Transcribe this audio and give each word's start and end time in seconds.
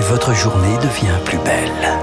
et 0.00 0.02
votre 0.02 0.34
journée 0.34 0.76
devient 0.78 1.18
plus 1.26 1.38
belle. 1.38 1.98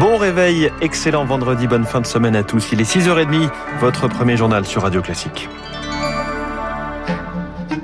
Bon 0.00 0.16
réveil, 0.16 0.70
excellent 0.80 1.24
vendredi, 1.24 1.68
bonne 1.68 1.84
fin 1.84 2.00
de 2.00 2.06
semaine 2.06 2.34
à 2.34 2.42
tous. 2.42 2.72
Il 2.72 2.80
est 2.80 2.96
6h30, 2.96 3.50
votre 3.78 4.08
premier 4.08 4.36
journal 4.36 4.66
sur 4.66 4.82
Radio 4.82 5.00
Classique. 5.00 5.48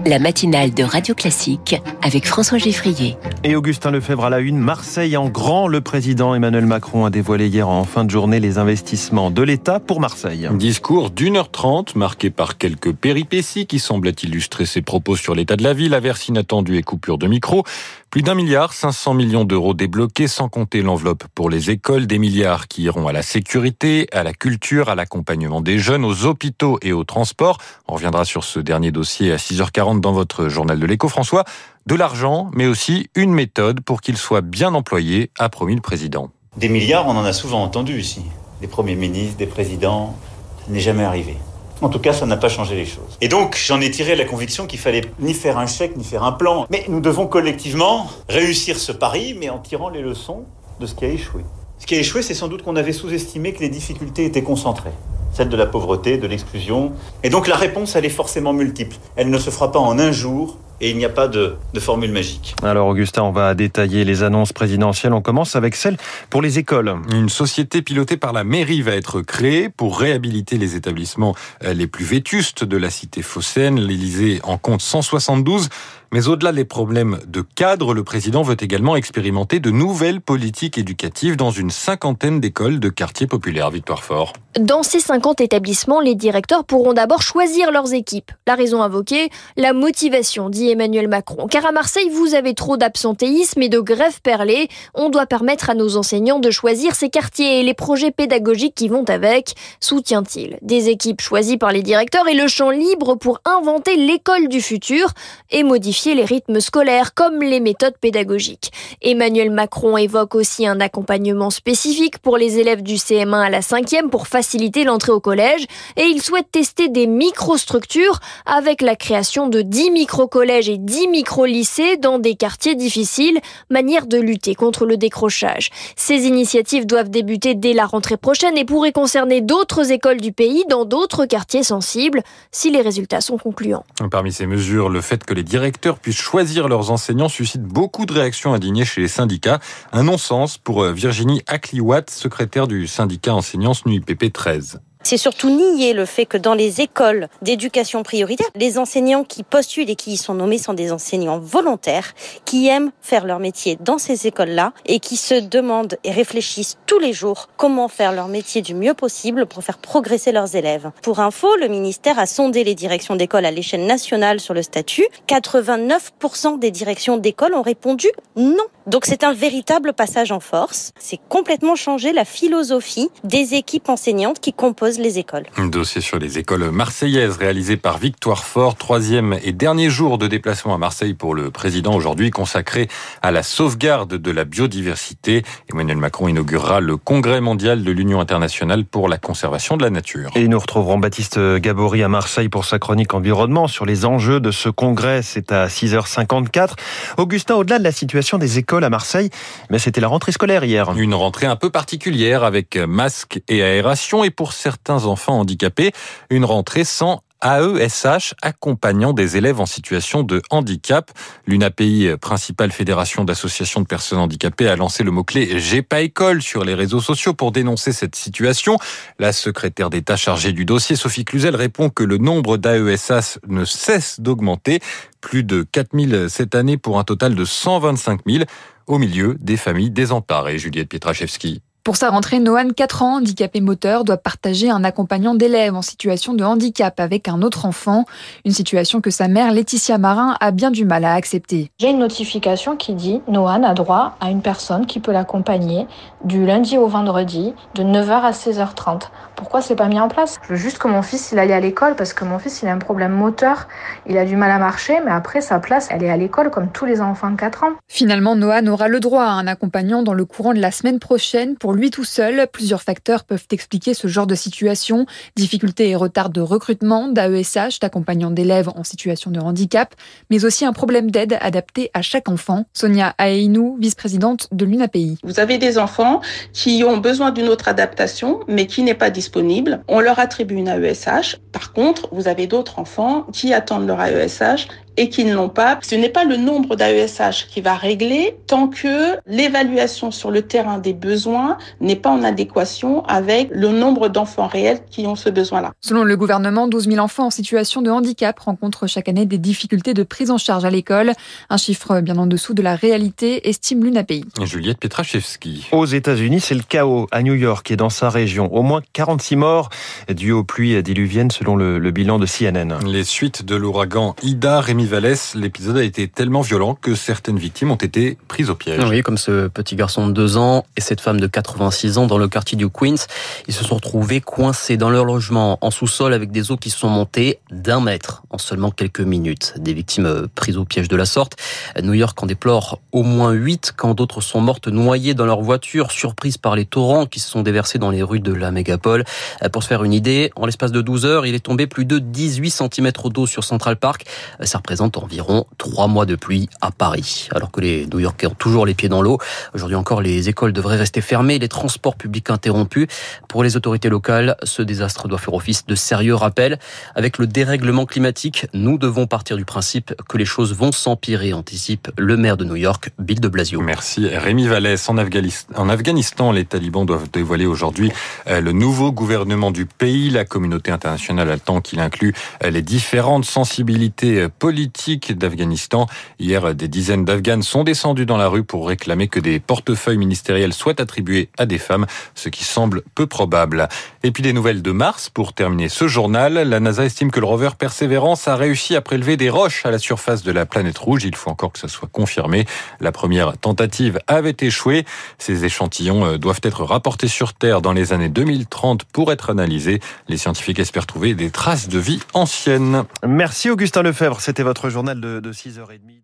La 0.05 0.19
matinale 0.19 0.75
de 0.75 0.83
Radio 0.83 1.15
Classique 1.15 1.81
avec 2.03 2.27
François 2.27 2.59
Geffrier. 2.59 3.17
Et 3.45 3.55
Augustin 3.55 3.93
Lefebvre 3.93 4.25
à 4.25 4.31
la 4.31 4.41
une, 4.41 4.59
Marseille 4.59 5.17
en 5.17 5.29
grand. 5.29 5.69
Le 5.69 5.81
président 5.81 6.35
Emmanuel 6.35 6.67
Macron 6.67 7.05
a 7.05 7.11
dévoilé 7.11 7.47
hier 7.47 7.69
en 7.69 7.85
fin 7.85 8.05
de 8.05 8.11
journée 8.11 8.41
les 8.41 8.59
investissements 8.59 9.31
de 9.31 9.43
l'État 9.43 9.79
pour 9.79 10.01
Marseille. 10.01 10.49
Discours 10.55 11.11
d'une 11.11 11.37
heure 11.37 11.51
trente, 11.51 11.95
marqué 11.95 12.31
par 12.31 12.59
quelques 12.59 12.93
péripéties 12.93 13.67
qui 13.67 13.79
semblaient 13.79 14.11
illustrer 14.11 14.67
ses 14.67 14.83
propos 14.83 15.15
sur 15.15 15.37
l'état 15.37 15.57
de 15.57 15.63
la 15.63 15.73
ville, 15.73 15.95
averse 15.95 16.27
inattendue 16.27 16.79
et 16.79 16.83
coupure 16.83 17.19
de 17.19 17.29
micro. 17.29 17.65
Plus 18.11 18.21
d'un 18.21 18.35
milliard, 18.35 18.75
500 18.75 19.15
millions 19.15 19.45
d'euros 19.45 19.73
débloqués, 19.73 20.29
sans 20.29 20.51
compter 20.51 20.83
l'enveloppe 20.83 21.25
pour 21.35 21.49
les 21.49 21.71
écoles, 21.71 22.07
des 22.07 22.19
milliards 22.19 22.69
qui 22.69 22.83
iront 22.83 23.09
à 23.09 23.13
la 23.13 23.23
sécurité, 23.23 24.07
à 24.13 24.23
la 24.23 24.35
culture, 24.35 24.91
à 24.91 24.95
l'accompagnement 24.95 25.63
des 25.63 25.79
jeunes, 25.79 26.05
aux 26.05 26.27
hôpitaux 26.27 26.79
et 26.83 26.93
aux 26.93 27.05
transports. 27.05 27.57
On 27.89 27.95
reviendra 27.95 28.27
sur 28.27 28.45
ce 28.45 28.61
dernier 28.61 28.93
dossier 28.93 29.33
à 29.33 29.37
6h40 29.37 29.92
dans 30.01 30.13
votre 30.13 30.49
journal 30.49 30.79
de 30.79 30.87
l'écho, 30.87 31.09
François. 31.09 31.45
De 31.87 31.95
l'argent, 31.95 32.51
mais 32.55 32.67
aussi 32.67 33.11
une 33.15 33.33
méthode 33.33 33.81
pour 33.81 34.01
qu'il 34.01 34.17
soit 34.17 34.41
bien 34.41 34.75
employé, 34.75 35.31
a 35.39 35.49
promis 35.49 35.75
le 35.75 35.81
président. 35.81 36.31
Des 36.57 36.69
milliards, 36.69 37.07
on 37.09 37.17
en 37.17 37.25
a 37.25 37.33
souvent 37.33 37.63
entendu 37.63 37.99
ici. 37.99 38.23
Des 38.61 38.69
premiers 38.69 38.95
ministres, 38.95 39.37
des 39.37 39.47
présidents, 39.47 40.17
ça 40.65 40.73
n'est 40.73 40.81
jamais 40.81 41.05
arrivé. 41.05 41.37
En 41.81 41.89
tout 41.89 41.99
cas, 41.99 42.13
ça 42.13 42.27
n'a 42.27 42.37
pas 42.37 42.49
changé 42.49 42.77
les 42.77 42.87
choses. 42.87 43.19
Et 43.21 43.27
donc, 43.27 43.57
j'en 43.57 43.81
ai 43.81 43.91
tiré 43.91 44.15
la 44.15 44.25
conviction 44.25 44.67
qu'il 44.67 44.79
fallait 44.79 45.03
ni 45.19 45.35
faire 45.35 45.59
un 45.59 45.67
chèque, 45.67 45.97
ni 45.97 46.05
faire 46.05 46.23
un 46.23 46.31
plan. 46.31 46.67
Mais 46.71 46.85
nous 46.89 47.01
devons 47.01 47.27
collectivement 47.27 48.07
réussir 48.29 48.79
ce 48.79 48.93
pari, 48.93 49.35
mais 49.39 49.51
en 49.51 49.59
tirant 49.59 49.89
les 49.89 50.01
leçons 50.01 50.45
de 50.79 50.87
ce 50.87 50.95
qui 50.95 51.05
a 51.05 51.09
échoué. 51.09 51.43
Ce 51.79 51.87
qui 51.87 51.97
a 51.97 51.99
échoué, 51.99 52.23
c'est 52.23 52.35
sans 52.35 52.47
doute 52.47 52.63
qu'on 52.63 52.77
avait 52.77 52.93
sous-estimé 52.93 53.53
que 53.53 53.59
les 53.59 53.69
difficultés 53.69 54.25
étaient 54.25 54.45
concentrées. 54.45 54.93
Celle 55.33 55.49
de 55.49 55.57
la 55.57 55.67
pauvreté, 55.67 56.19
de 56.19 56.27
l'exclusion. 56.27 56.93
Et 57.23 57.31
donc 57.31 57.49
la 57.49 57.57
réponse, 57.57 57.97
elle 57.97 58.05
est 58.05 58.11
forcément 58.11 58.53
multiple. 58.53 58.97
Elle 59.17 59.31
ne 59.31 59.39
se 59.39 59.51
fera 59.51 59.73
pas 59.73 59.79
en 59.79 59.99
un 59.99 60.13
jour, 60.13 60.59
et 60.83 60.91
il 60.91 60.97
n'y 60.97 61.05
a 61.05 61.09
pas 61.09 61.29
de, 61.29 61.55
de, 61.73 61.81
formule 61.81 62.11
magique. 62.11 62.57
Alors 62.63 62.89
Augustin, 62.89 63.23
on 63.23 63.31
va 63.31 63.55
détailler 63.55 64.05
les 64.05 64.25
annonces 64.25 64.53
présidentielles. 64.53 65.13
On 65.13 65.23
commence 65.23 65.55
avec 65.55 65.77
celle 65.77 65.97
pour 66.29 66.43
les 66.43 66.59
écoles. 66.59 66.97
Une 67.13 67.29
société 67.29 67.83
pilotée 67.83 68.17
par 68.17 68.33
la 68.33 68.43
mairie 68.43 68.83
va 68.83 68.93
être 68.93 69.21
créée 69.21 69.69
pour 69.69 70.01
réhabiliter 70.01 70.59
les 70.59 70.75
établissements 70.75 71.37
les 71.63 71.87
plus 71.87 72.05
vétustes 72.05 72.65
de 72.65 72.77
la 72.77 72.91
cité 72.91 73.23
phocéenne. 73.23 73.79
L'Élysée 73.81 74.41
en 74.43 74.59
compte 74.59 74.83
172. 74.83 75.69
Mais 76.15 76.29
au-delà 76.29 76.53
des 76.53 76.67
problèmes 76.67 77.21
de 77.27 77.41
cadre, 77.41 77.95
le 77.95 78.05
président 78.05 78.43
veut 78.43 78.59
également 78.61 78.97
expérimenter 78.97 79.61
de 79.61 79.71
nouvelles 79.71 80.21
politiques 80.21 80.77
éducatives 80.77 81.37
dans 81.37 81.51
une 81.51 81.71
cinquantaine 81.71 82.39
d'écoles 82.39 82.81
de 82.81 82.91
quartiers 82.91 83.27
populaires. 83.27 83.71
Victoire 83.71 84.05
Fort. 84.05 84.35
Dans 84.61 84.83
ces 84.83 85.01
50 85.01 85.41
établissements, 85.41 86.01
les 86.01 86.15
directeurs 86.15 86.65
pourront 86.65 86.93
d'abord 86.93 87.23
choisir 87.23 87.73
leurs 87.73 87.95
équipes. 87.95 88.31
La 88.47 88.57
raison 88.57 88.83
invoquée, 88.83 89.31
la 89.57 89.73
motivation, 89.73 90.51
dit 90.51 90.69
Emmanuel 90.71 91.09
Macron. 91.09 91.47
Car 91.47 91.65
à 91.65 91.73
Marseille, 91.73 92.11
vous 92.11 92.35
avez 92.35 92.53
trop 92.53 92.77
d'absentéisme 92.77 93.63
et 93.63 93.71
de 93.71 93.81
grèves 93.81 94.21
perlées. 94.21 94.69
On 94.93 95.09
doit 95.09 95.25
permettre 95.25 95.71
à 95.71 95.75
nos 95.75 95.97
enseignants 95.97 96.41
de 96.41 96.51
choisir 96.51 96.95
ces 96.95 97.09
quartiers 97.09 97.61
et 97.61 97.63
les 97.63 97.73
projets 97.73 98.11
pédagogiques 98.11 98.75
qui 98.75 98.89
vont 98.89 99.05
avec, 99.05 99.55
soutient-il. 99.81 100.59
Des 100.61 100.91
équipes 100.91 101.23
choisies 101.23 101.57
par 101.57 101.73
les 101.73 101.83
directeurs 101.83 102.29
et 102.29 102.35
le 102.35 102.49
champ 102.49 102.69
libre 102.69 103.15
pour 103.15 103.41
inventer 103.47 103.97
l'école 103.97 104.49
du 104.49 104.61
futur 104.61 105.09
et 105.51 105.63
modifier 105.63 106.02
les 106.11 106.25
rythmes 106.25 106.61
scolaires 106.61 107.15
comme 107.15 107.41
les 107.41 107.61
méthodes 107.61 107.97
pédagogiques. 108.01 108.73
Emmanuel 109.01 109.51
Macron 109.51 109.97
évoque 109.97 110.35
aussi 110.35 110.67
un 110.67 110.81
accompagnement 110.81 111.51
spécifique 111.51 112.19
pour 112.19 112.37
les 112.37 112.59
élèves 112.59 112.83
du 112.83 112.95
CM1 112.95 113.47
à 113.47 113.51
la 113.51 113.61
5e 113.61 114.09
pour 114.09 114.27
faciliter 114.27 114.85
l'entrée 114.85 115.13
au 115.13 115.21
collège 115.21 115.65
et 115.97 116.05
il 116.05 116.21
souhaite 116.21 116.51
tester 116.51 116.89
des 116.89 117.07
microstructures 117.07 118.21
avec 118.45 118.83
la 118.83 118.97
création 118.97 119.49
de 119.49 119.63
10 119.63 119.91
micro-collèges 119.93 120.69
et 120.69 120.79
10 120.79 121.09
micro-lycées 121.09 121.97
dans 121.97 122.19
des 122.19 122.35
quartiers 122.35 122.75
difficiles, 122.75 123.39
manière 123.71 124.07
de 124.07 124.19
lutter 124.19 124.55
contre 124.55 124.85
le 124.85 124.97
décrochage. 124.97 125.71
Ces 125.97 126.27
initiatives 126.27 126.87
doivent 126.87 127.11
débuter 127.11 127.55
dès 127.55 127.73
la 127.73 127.87
rentrée 127.87 128.17
prochaine 128.17 128.59
et 128.59 128.65
pourraient 128.65 128.93
concerner 128.93 129.41
d'autres 129.41 129.93
écoles 129.93 130.21
du 130.21 130.33
pays 130.33 130.65
dans 130.69 130.85
d'autres 130.85 131.27
quartiers 131.27 131.63
sensibles 131.63 132.23
si 132.51 132.71
les 132.71 132.81
résultats 132.81 133.21
sont 133.21 133.39
concluants. 133.39 133.85
Parmi 134.11 134.33
ces 134.33 134.47
mesures, 134.47 134.89
le 134.89 135.01
fait 135.01 135.25
que 135.25 135.35
les 135.35 135.43
directeurs 135.43 135.92
puissent 135.99 136.17
choisir 136.17 136.69
leurs 136.69 136.91
enseignants 136.91 137.29
suscite 137.29 137.63
beaucoup 137.63 138.07
de 138.07 138.13
réactions 138.13 138.55
indignées 138.55 138.85
chez 138.85 139.01
les 139.01 139.09
syndicats. 139.09 139.61
Un 139.93 140.05
non-sens 140.05 140.59
pour 140.59 140.85
Virginie 140.85 141.43
Akliwat, 141.47 142.05
secrétaire 142.09 142.67
du 142.67 142.87
syndicat 142.87 143.35
enseignants 143.35 143.73
NUIPP 143.87 144.33
13. 144.33 144.81
C'est 145.05 145.17
surtout 145.17 145.51
nier 145.51 145.95
le 145.95 146.07
fait 146.07 146.27
que 146.27 146.39
dans 146.39 146.55
les 146.55 146.81
écoles 146.81 147.29
d'éducation 147.43 148.03
prioritaire, 148.03 148.47
les 148.55 148.79
enseignants 148.79 149.25
qui 149.25 149.43
postulent 149.43 149.91
et 149.91 149.97
qui 149.97 150.13
y 150.13 150.17
sont 150.17 150.35
nommés 150.35 150.59
sont 150.59 150.75
des 150.75 150.93
enseignants 150.93 151.39
volontaires 151.39 152.15
qui 152.45 152.69
aiment 152.69 152.93
faire 153.01 153.27
leur 153.27 153.41
métier 153.41 153.77
dans 153.81 153.99
ces 153.99 154.27
écoles-là 154.29 154.73
et 154.87 155.01
qui 155.01 155.17
se 155.17 155.35
demandent 155.35 155.99
et 156.05 156.13
réfléchissent 156.13 156.79
tous 156.87 157.01
les 157.01 157.13
jours 157.13 157.49
comment 157.57 157.89
faire 157.89 158.13
leur 158.13 158.29
métier 158.29 158.63
du 158.63 158.75
mieux 158.75 158.95
possible 158.95 159.47
pour 159.47 159.65
faire 159.65 159.79
progresser 159.79 160.31
leurs 160.31 160.55
élèves. 160.55 160.91
Pour 161.03 161.21
info, 161.21 161.49
le 161.57 161.69
ministère 161.69 162.19
a 162.19 162.27
sondé 162.27 162.63
les 162.63 162.75
directions 162.75 163.17
d'école 163.17 163.45
à 163.45 163.51
l'échelle 163.51 163.87
nationale 163.87 164.39
sur 164.39 164.55
le 164.55 164.63
statut. 164.63 165.07
89% 165.29 166.59
des 166.59 166.71
directions 166.71 167.17
d'école 167.17 167.55
ont 167.55 167.63
répondu 167.63 168.09
non. 168.37 168.57
Donc 168.89 169.07
c'est 169.07 169.23
un 169.23 169.33
véritable 169.33 169.93
passage 169.93 170.33
en 170.33 170.41
force. 170.41 170.93
C'est 170.99 171.21
complètement 171.29 171.77
changer 171.77 172.13
la 172.13 172.25
philosophie 172.25 173.11
des 173.23 173.55
équipes 173.55 173.89
enseignantes 173.89 174.41
qui 174.41 174.53
composent 174.53 174.99
les 174.99 175.21
écoles. 175.21 175.45
Un 175.57 175.69
dossier 175.69 176.01
sur 176.01 176.19
les 176.19 176.39
écoles 176.39 176.69
marseillaises 176.71 177.37
réalisé 177.37 177.77
par 177.77 177.99
Victoire 177.99 178.43
Fort, 178.45 178.75
troisième 178.75 179.39
et 179.45 179.53
dernier 179.53 179.89
jour 179.89 180.19
de 180.19 180.27
déplacement 180.27 180.75
à 180.75 180.79
Marseille 180.79 181.15
pour 181.15 181.35
le 181.35 181.53
président 181.53 181.95
aujourd'hui 181.95 182.31
consacré 182.31 182.89
à 183.23 183.31
la 183.31 183.45
sauvegarde 183.45 184.15
de 184.15 184.31
la 184.33 184.45
biodiversité. 184.45 185.45
Emmanuel 185.73 185.99
Macron 185.99 186.27
inaugurera 186.27 186.81
le 186.81 186.97
congrès 186.97 187.41
mondial 187.41 187.85
de 187.85 187.93
l'Union 187.93 188.21
internationale 188.21 188.85
pour 188.85 189.09
la 189.09 189.19
conservation 189.19 189.77
de 189.77 189.85
la 189.85 189.91
nature. 189.91 190.31
Et 190.35 190.49
nous 190.49 190.59
retrouverons 190.59 190.99
Baptiste 190.99 191.39
Gabory 191.39 192.03
à 192.03 192.09
Marseille 192.09 192.49
pour 192.49 192.65
sa 192.65 192.81
chronique 192.81 193.15
environnement 193.15 193.69
sur 193.69 193.87
les 193.87 194.05
enjeux 194.05 194.41
de 194.41 194.51
ce 194.51 194.69
congrès. 194.69 195.23
C'est 195.23 195.53
à 195.53 195.69
6h54. 195.69 196.71
Augustin, 197.17 197.55
au-delà 197.55 197.79
de 197.79 197.85
la 197.85 197.93
situation 197.93 198.39
des 198.39 198.59
écoles 198.59 198.72
à 198.81 198.91
Marseille, 198.91 199.31
mais 199.71 199.79
c'était 199.79 200.01
la 200.01 200.09
rentrée 200.09 200.33
scolaire 200.33 200.65
hier. 200.65 200.91
Une 200.97 201.15
rentrée 201.15 201.47
un 201.47 201.57
peu 201.57 201.71
particulière 201.71 202.45
avec 202.45 202.77
masque 202.77 203.41
et 203.49 203.63
aération 203.63 204.25
et 204.25 204.31
pour 204.31 204.53
certains 204.53 205.05
enfants 205.05 205.39
handicapés, 205.39 205.93
une 206.31 206.45
rentrée 206.45 206.85
sans 206.85 207.23
AESH 207.43 208.35
accompagnant 208.41 209.13
des 209.13 209.37
élèves 209.37 209.61
en 209.61 209.67
situation 209.67 210.23
de 210.23 210.43
handicap. 210.51 211.11
L'UNAPI, 211.47 212.11
principale 212.21 212.73
fédération 212.73 213.25
d'associations 213.25 213.81
de 213.81 213.87
personnes 213.87 214.21
handicapées, 214.21 214.69
a 214.69 214.77
lancé 214.77 215.03
le 215.03 215.11
mot-clé 215.11 215.59
J'ai 215.59 215.83
pas 215.83 216.01
école 216.01 216.41
sur 216.43 216.65
les 216.65 216.75
réseaux 216.75 217.01
sociaux 217.01 217.35
pour 217.35 217.53
dénoncer 217.53 217.93
cette 217.93 218.15
situation. 218.15 218.79
La 219.19 219.33
secrétaire 219.33 219.91
d'État 219.91 220.17
chargée 220.17 220.53
du 220.53 220.65
dossier, 220.65 220.97
Sophie 220.97 221.25
Cluzel, 221.25 221.57
répond 221.57 221.91
que 221.91 222.05
le 222.05 222.19
nombre 222.19 222.57
d'AESH 222.57 223.39
ne 223.49 223.65
cesse 223.65 224.21
d'augmenter. 224.21 224.81
Plus 225.21 225.45
de 225.45 225.63
4000 225.63 226.27
cette 226.29 226.55
année 226.55 226.77
pour 226.77 226.99
un 226.99 227.05
total 227.05 227.35
de 227.35 227.45
125 227.45 228.21
000 228.27 228.45
au 228.87 228.99
milieu 228.99 229.37
des 229.41 229.57
familles 229.57 229.91
désemparées. 229.91 230.59
Juliette 230.59 230.89
Pietraszewski. 230.89 231.63
Pour 231.85 231.97
sa 231.97 232.11
rentrée, 232.11 232.39
Noan, 232.39 232.73
4 232.73 233.03
ans, 233.03 233.17
handicapé 233.17 233.61
moteur, 233.61 234.05
doit 234.05 234.17
partager 234.17 234.71
un 234.71 234.85
accompagnant 234.85 235.35
d'élèves 235.35 235.75
en 235.75 235.83
situation 235.83 236.33
de 236.33 236.45
handicap 236.45 237.01
avec 237.01 237.27
un 237.27 237.43
autre 237.43 237.67
enfant, 237.67 238.05
une 238.45 238.53
situation 238.53 239.01
que 239.01 239.11
sa 239.11 239.27
mère, 239.27 239.53
Laetitia 239.53 239.99
Marin, 239.99 240.37
a 240.39 240.53
bien 240.53 240.71
du 240.71 240.85
mal 240.85 241.05
à 241.05 241.15
accepter. 241.15 241.73
J'ai 241.81 241.91
une 241.91 241.99
notification 241.99 242.77
qui 242.77 242.95
dit 242.95 243.21
Noan 243.27 243.65
a 243.65 243.75
droit 243.75 244.15
à 244.21 244.31
une 244.31 244.43
personne 244.43 244.87
qui 244.87 245.01
peut 245.01 245.11
l'accompagner 245.11 245.89
du 246.25 246.47
lundi 246.47 246.79
au 246.79 246.87
vendredi 246.87 247.53
de 247.75 247.83
9h 247.83 248.11
à 248.11 248.31
16h30. 248.31 249.09
Pourquoi 249.35 249.61
c'est 249.61 249.75
pas 249.75 249.89
mis 249.89 249.99
en 249.99 250.07
place? 250.07 250.39
Je 250.45 250.51
veux 250.51 250.57
juste 250.57 250.79
que 250.79 250.87
mon 250.87 251.03
fils 251.03 251.33
il 251.33 251.39
aille 251.41 251.53
à 251.53 251.59
l'école 251.59 251.97
parce 251.97 252.13
que 252.13 252.25
mon 252.25 252.39
fils 252.39 252.63
il 252.63 252.69
a 252.69 252.73
un 252.73 252.79
problème 252.79 253.11
moteur, 253.11 253.67
il 254.07 254.17
a 254.19 254.25
du 254.25 254.37
mal 254.37 254.53
à 254.53 254.59
marcher, 254.59 255.01
mais 255.05 255.11
après 255.11 255.41
sa 255.41 255.59
place 255.59 255.89
elle 255.91 256.05
est 256.05 256.11
à 256.11 256.17
l'école 256.17 256.51
comme 256.51 256.71
tous 256.71 256.85
les 256.85 257.01
enfants 257.01 257.31
de 257.31 257.37
4 257.37 257.65
ans. 257.65 257.73
Finalement, 257.89 258.37
Noan 258.37 258.69
aura 258.69 258.87
le 258.87 259.01
droit 259.01 259.25
à 259.25 259.31
un 259.31 259.49
accompagnant 259.49 260.05
dans 260.05 260.15
le 260.15 260.25
courant 260.25 260.55
de 260.55 260.61
la 260.61 260.71
semaine 260.71 261.01
prochaine 261.01 261.57
pour 261.57 261.72
lui 261.75 261.91
tout 261.91 262.05
seul. 262.05 262.47
Plusieurs 262.53 262.83
facteurs 262.83 263.25
peuvent 263.25 263.47
expliquer 263.51 263.95
ce 263.95 264.07
genre 264.07 264.27
de 264.27 264.35
situation. 264.35 265.07
Difficultés 265.37 265.91
et 265.91 265.97
retard 265.97 266.31
de 266.31 266.41
recrutement, 266.41 267.09
d'AESH, 267.09 267.81
d'accompagnants 267.81 268.31
d'élèves 268.31 268.69
en 268.75 268.85
situation 268.85 269.31
de 269.31 269.41
handicap, 269.41 269.95
mais 270.31 270.45
aussi 270.45 270.65
un 270.65 270.73
problème 270.73 271.11
d'aide 271.11 271.37
adapté 271.41 271.91
à 271.95 272.03
chaque 272.03 272.29
enfant. 272.29 272.65
Sonia 272.73 273.15
Aeinou, 273.19 273.77
vice-présidente 273.81 274.49
de 274.53 274.65
l'UNAPI. 274.65 275.19
Vous 275.23 275.41
avez 275.41 275.59
des 275.59 275.79
enfants 275.79 276.21
qui 276.53 276.85
ont 276.85 276.99
besoin 276.99 277.31
d'une 277.31 277.49
autre 277.49 277.69
adaptation, 277.69 278.41
mais 278.49 278.67
qui 278.67 278.83
n'est 278.83 278.95
pas 278.95 279.11
disponible. 279.11 279.83
On 279.89 280.01
leur 280.01 280.19
attribue 280.19 280.57
une 280.57 280.69
AESH. 280.69 281.39
Par 281.53 281.73
contre, 281.73 282.09
vous 282.13 282.29
avez 282.29 282.47
d'autres 282.47 282.79
enfants 282.79 283.27
qui 283.33 283.53
attendent 283.55 283.87
leur 283.87 284.01
AESH 284.01 284.69
et 284.97 285.09
qui 285.09 285.25
ne 285.25 285.35
l'ont 285.35 285.49
pas. 285.49 285.79
Ce 285.83 285.95
n'est 285.95 286.09
pas 286.09 286.25
le 286.25 286.37
nombre 286.37 286.77
d'AESH 286.77 287.49
qui 287.49 287.61
va 287.61 287.75
régler 287.75 288.37
tant 288.47 288.69
que 288.69 289.17
l'évaluation 289.27 290.11
sur 290.11 290.31
le 290.31 290.43
terrain 290.43 290.79
des 290.79 290.93
besoins 290.93 291.59
n'est 291.81 291.97
pas 291.97 292.11
en 292.11 292.23
adéquation 292.23 293.05
avec 293.07 293.49
le 293.53 293.69
nombre 293.69 294.09
d'enfants 294.09 294.47
réels 294.47 294.81
qui 294.91 295.07
ont 295.07 295.17
ce 295.17 295.29
besoin-là. 295.29 295.73
Selon 295.81 296.05
le 296.05 296.17
gouvernement, 296.17 296.69
12 296.69 296.89
000 296.89 296.99
enfants 296.99 297.27
en 297.27 297.31
situation 297.31 297.83
de 297.83 297.91
handicap 297.91 298.39
rencontrent 298.39 298.87
chaque 298.87 299.09
année 299.09 299.27
des 299.27 299.39
difficultés 299.39 299.95
de 299.95 300.03
prise 300.03 300.31
en 300.31 300.39
charge 300.39 300.65
à 300.65 300.71
l'école. 300.71 301.13
Un 301.51 301.57
chiffre 301.57 302.01
bien 302.01 302.17
en 302.17 302.27
dessous 302.27 302.55
de 302.55 302.63
la 302.63 302.75
réalité, 302.75 303.49
estime 303.49 303.85
l'UNAPI. 303.85 304.25
Juliette 304.45 304.79
Pietraszewski. 304.79 305.69
Aux 305.73 305.87
États-Unis, 305.87 306.41
c'est 306.41 306.55
le 306.55 306.63
chaos 306.63 307.07
à 307.11 307.23
New 307.23 307.35
York 307.35 307.71
et 307.71 307.77
dans 307.77 307.91
sa 307.91 308.11
région. 308.11 308.53
Au 308.55 308.63
moins 308.63 308.83
46 308.93 309.37
morts 309.37 309.71
dus 310.09 310.33
aux 310.33 310.45
pluies 310.45 310.83
diluviennes 310.83 311.31
selon 311.31 311.57
le, 311.57 311.79
le 311.79 311.91
bilan 311.91 312.19
de 312.19 312.27
CNN. 312.27 312.79
Les 312.87 313.05
suites 313.05 313.45
de 313.45 313.57
l'ouragan 313.57 314.15
Ida, 314.23 314.61
Rémi 314.61 314.82
Vallès, 314.87 315.35
l'épisode 315.35 315.77
a 315.77 315.83
été 315.83 316.09
tellement 316.09 316.41
violent 316.41 316.75
que 316.75 316.95
certaines 316.95 317.39
victimes 317.39 317.71
ont 317.71 317.77
été 317.77 318.19
prises 318.29 318.51
au 318.51 318.55
piège. 318.55 318.83
Oui, 318.89 319.03
comme 319.03 319.17
ce 319.17 319.49
petit 319.49 319.77
garçon 319.77 320.07
de 320.07 320.13
2 320.13 320.37
ans 320.37 320.65
et 320.77 320.81
cette 320.81 321.01
femme 321.01 321.21
de 321.21 321.27
86 321.27 321.99
ans 321.99 322.07
dans 322.07 322.19
le 322.19 322.29
quartier 322.29 322.59
du 322.59 322.69
Queens. 322.69 323.07
Ils 323.47 323.55
se 323.55 323.65
sont 323.65 323.77
retrouvés 323.77 324.21
coincés 324.21 324.77
dans 324.77 324.91
leur 324.91 325.05
logement 325.05 325.59
en 325.61 325.71
sous-sol 325.71 326.13
avec 326.13 326.33
des 326.33 326.51
eaux 326.51 326.57
qui 326.57 326.71
sont 326.71 326.89
montées 326.89 327.39
d'un 327.51 327.81
mètre 327.81 328.23
en 328.31 328.39
seulement 328.39 328.71
quelques 328.71 329.01
minutes. 329.01 329.55
Des 329.59 329.73
victimes 329.73 330.27
prises 330.35 330.57
au 330.57 330.65
piège 330.65 330.89
de 330.89 330.97
la 330.97 331.07
sorte. 331.07 331.37
New 331.81 331.95
York 331.95 332.21
en 332.23 332.27
déplore 332.27 332.81
au 332.91 333.05
moins 333.05 333.31
8 333.31 333.73
quand 333.77 333.95
d'autres 333.95 334.21
sont 334.21 334.41
mortes 334.41 334.69
noyées 334.69 335.15
dans 335.15 335.27
leur 335.27 335.41
voiture, 335.41 335.93
surprises 335.93 336.39
par 336.39 336.57
les 336.57 336.65
torrents 336.65 337.07
qui 337.07 337.21
se 337.21 337.31
sont 337.31 337.43
déversés 337.43 337.79
dans 337.79 337.91
les 337.91 338.03
rues 338.03 338.21
de 338.21 338.33
la 338.33 338.51
mégapole. 338.51 339.05
Pour 339.53 339.63
se 339.63 339.69
faire 339.69 339.85
une 339.85 339.93
idée, 339.93 340.33
en 340.37 340.47
l'espace 340.47 340.73
de 340.73 340.81
12 340.81 341.07
heures, 341.07 341.27
il 341.27 341.35
est 341.35 341.45
tombé 341.45 341.67
plus 341.67 341.85
de 341.85 341.99
18 341.99 342.51
cm 342.51 342.93
d'eau 343.05 343.27
sur 343.27 343.45
Central 343.45 343.77
Park. 343.77 344.07
Ça 344.43 344.59
représente 344.59 344.72
environ 344.81 345.47
3 345.59 345.89
mois 345.89 346.07
de 346.07 346.17
pluie 346.17 346.49
à 346.61 346.71
Paris. 346.71 347.29
Alors 347.35 347.51
que 347.51 347.61
les 347.61 347.87
New 347.87 348.01
Yorkais 348.01 348.27
ont 348.27 348.35
toujours 348.35 348.67
les 348.67 348.75
pieds 348.75 348.89
dans 348.89 349.03
l'eau. 349.03 349.19
Aujourd'hui 349.55 349.77
encore, 349.77 350.01
les 350.01 350.29
écoles 350.29 350.53
devraient 350.53 350.77
rester 350.77 351.01
fermées, 351.01 351.39
les 351.39 351.49
transports 351.49 351.97
publics 351.97 352.31
interrompus. 352.31 352.87
Pour 353.29 353.45
les 353.45 353.57
autorités 353.57 353.89
locales, 353.89 354.37
ce 354.43 354.63
désastre 354.63 355.09
doit 355.09 355.19
faire 355.19 355.35
office 355.35 355.67
de 355.67 355.75
sérieux 355.75 356.15
rappel. 356.15 356.59
Avec 356.95 357.19
le 357.19 357.27
dérèglement 357.27 357.87
climatique, 357.87 358.47
nous 358.55 358.79
devons 358.79 359.07
partir 359.07 359.37
du 359.37 359.45
principe 359.45 359.95
que 360.09 360.19
les 360.19 360.25
choses 360.25 360.55
vont 360.55 360.73
s'empirer, 360.73 361.33
anticipe 361.33 361.91
le 361.99 362.17
maire 362.17 362.37
de 362.37 362.45
New 362.45 362.57
York, 362.57 362.91
Bill 362.99 363.21
de 363.21 363.29
Blasio. 363.29 363.61
Merci. 363.61 364.09
Rémi 364.09 364.47
Vallès, 364.47 364.89
en 364.89 364.99
Afghanistan, 364.99 365.53
en 365.57 365.69
Afghanistan, 365.69 366.33
les 366.33 366.45
talibans 366.45 366.85
doivent 366.87 367.11
dévoiler 367.11 367.47
aujourd'hui 367.47 367.93
euh, 368.27 368.41
le 368.41 368.53
nouveau 368.53 368.93
gouvernement 368.93 369.51
du 369.51 369.67
pays. 369.67 370.11
La 370.11 370.25
communauté 370.25 370.71
internationale 370.71 371.31
attend 371.31 371.61
qu'il 371.61 371.81
inclut 371.81 372.15
euh, 372.43 372.51
les 372.51 372.63
différentes 372.63 373.25
sensibilités 373.25 374.23
euh, 374.23 374.29
politiques 374.63 375.19
d'Afghanistan. 375.19 375.89
Hier, 376.21 376.55
des 376.55 376.69
dizaines 376.69 377.05
d'Afghanes 377.05 377.43
sont 377.43 377.65
descendus 377.65 378.07
dans 378.07 378.17
la 378.17 378.29
rue 378.29 378.45
pour 378.45 378.69
réclamer 378.69 379.09
que 379.09 379.19
des 379.19 379.41
portefeuilles 379.41 379.97
ministériels 379.99 380.53
soient 380.53 380.81
attribués 380.81 381.31
à 381.37 381.47
des 381.47 381.59
femmes, 381.59 381.85
ce 382.15 382.29
qui 382.29 382.45
semble 382.45 382.83
peu 382.95 383.09
probable. 383.09 383.69
Et 384.05 384.13
puis 384.13 384.23
des 384.23 384.33
nouvelles 384.33 384.63
de 384.63 384.71
Mars 384.71 385.11
pour 385.11 385.33
terminer 385.33 385.69
ce 385.69 385.89
journal. 385.89 386.35
La 386.35 386.61
NASA 386.61 386.85
estime 386.85 387.11
que 387.11 387.19
le 387.19 387.27
rover 387.27 387.51
Perseverance 387.59 388.29
a 388.29 388.37
réussi 388.37 388.77
à 388.77 388.81
prélever 388.83 389.17
des 389.17 389.31
roches 389.31 389.67
à 389.67 389.73
la 389.73 389.81
surface 389.81 390.23
de 390.23 390.31
la 390.31 390.47
planète 390.47 390.79
rouge. 390.79 391.03
Il 391.03 391.17
faut 391.17 391.31
encore 391.31 391.53
que 391.53 391.59
ça 391.59 391.67
soit 391.67 391.89
confirmé. 391.91 392.47
La 392.79 392.93
première 392.93 393.37
tentative 393.39 393.99
avait 394.07 394.37
échoué. 394.43 394.85
Ces 395.19 395.45
échantillons 395.45 396.05
euh, 396.05 396.19
doivent 396.19 396.41
être 396.45 396.63
rapportés 396.63 397.09
sur 397.09 397.35
Terre 397.35 397.63
dans 397.63 397.73
les 397.73 397.93
années 397.93 398.09
2030 398.09 398.85
pour 398.85 399.11
être 399.11 399.31
analysés. 399.31 399.81
Les 400.07 400.19
scientifiques 400.19 400.61
espèrent 400.61 400.87
trouver 400.87 401.15
des 401.15 401.31
traces 401.31 401.69
de 401.69 401.81
vie 401.81 401.99
anciennes. 402.15 402.85
Merci 403.05 403.51
Augustin 403.51 403.83
Lefebvre. 403.83 404.21
C'était 404.21 404.45
votre 404.53 404.69
journal 404.69 405.01
de, 405.01 405.19
de 405.19 405.33
6h30. 405.33 406.03